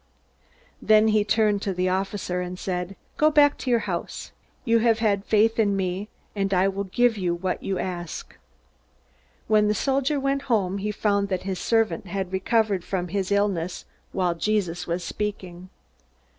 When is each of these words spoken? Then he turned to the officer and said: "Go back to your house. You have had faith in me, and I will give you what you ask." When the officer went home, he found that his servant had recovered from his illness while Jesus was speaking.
Then 0.81 1.09
he 1.09 1.23
turned 1.23 1.61
to 1.61 1.73
the 1.75 1.87
officer 1.89 2.41
and 2.41 2.57
said: 2.57 2.95
"Go 3.17 3.29
back 3.29 3.55
to 3.59 3.69
your 3.69 3.81
house. 3.81 4.31
You 4.65 4.79
have 4.79 4.97
had 4.97 5.23
faith 5.25 5.59
in 5.59 5.75
me, 5.77 6.09
and 6.35 6.51
I 6.55 6.67
will 6.69 6.85
give 6.85 7.19
you 7.19 7.35
what 7.35 7.61
you 7.61 7.77
ask." 7.77 8.35
When 9.47 9.67
the 9.67 9.77
officer 9.79 10.19
went 10.19 10.41
home, 10.49 10.79
he 10.79 10.91
found 10.91 11.29
that 11.29 11.43
his 11.43 11.59
servant 11.59 12.07
had 12.07 12.33
recovered 12.33 12.83
from 12.83 13.09
his 13.09 13.31
illness 13.31 13.85
while 14.11 14.33
Jesus 14.33 14.87
was 14.87 15.03
speaking. 15.03 15.69